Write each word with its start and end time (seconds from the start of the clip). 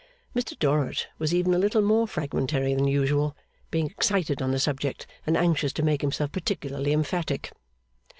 Mr 0.35 0.57
Dorrit 0.57 1.09
was 1.19 1.31
even 1.31 1.53
a 1.53 1.59
little 1.59 1.83
more 1.83 2.07
fragmentary 2.07 2.73
than 2.73 2.87
usual, 2.87 3.37
being 3.69 3.85
excited 3.85 4.41
on 4.41 4.49
the 4.49 4.57
subject 4.57 5.05
and 5.27 5.37
anxious 5.37 5.71
to 5.73 5.83
make 5.83 6.01
himself 6.01 6.31
particularly 6.31 6.91
emphatic. 6.91 7.51